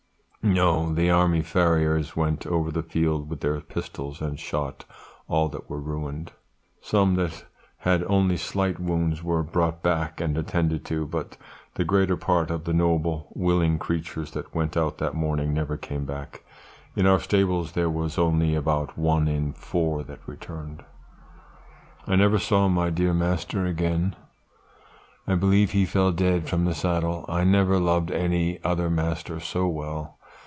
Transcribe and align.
"No, 0.43 0.91
the 0.91 1.11
army 1.11 1.43
farriers 1.43 2.15
went 2.15 2.47
over 2.47 2.71
the 2.71 2.81
field 2.81 3.29
with 3.29 3.41
their 3.41 3.61
pistols 3.61 4.21
and 4.21 4.39
shot 4.39 4.85
all 5.27 5.49
that 5.49 5.69
were 5.69 5.79
ruined; 5.79 6.31
some 6.81 7.13
that 7.15 7.45
had 7.77 8.03
only 8.05 8.37
slight 8.37 8.79
wounds 8.79 9.23
were 9.23 9.43
brought 9.43 9.83
back 9.83 10.19
and 10.19 10.35
attended 10.35 10.83
to, 10.85 11.05
but 11.05 11.37
the 11.75 11.85
greater 11.85 12.17
part 12.17 12.49
of 12.49 12.63
the 12.63 12.73
noble, 12.73 13.27
willing 13.35 13.77
creatures 13.77 14.31
that 14.31 14.53
went 14.53 14.75
out 14.75 14.97
that 14.97 15.13
morning 15.13 15.53
never 15.53 15.77
came 15.77 16.05
back! 16.05 16.43
In 16.95 17.05
our 17.05 17.19
stables 17.19 17.73
there 17.73 17.89
was 17.91 18.17
only 18.17 18.55
about 18.55 18.97
one 18.97 19.27
in 19.27 19.53
four 19.53 20.01
that 20.03 20.27
returned. 20.27 20.83
"I 22.07 22.15
never 22.15 22.39
saw 22.39 22.67
my 22.67 22.89
dear 22.89 23.13
master 23.13 23.67
again. 23.67 24.15
I 25.27 25.35
believe 25.35 25.71
he 25.71 25.85
fell 25.85 26.11
dead 26.11 26.49
from 26.49 26.65
the 26.65 26.73
saddle. 26.73 27.25
I 27.29 27.43
never 27.43 27.77
loved 27.79 28.09
any 28.09 28.61
other 28.63 28.89
master 28.89 29.39
so 29.39 29.67
well. 29.67 30.17